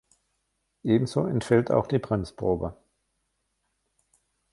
[0.81, 2.75] Ebenso entfällt auch die Bremsprobe.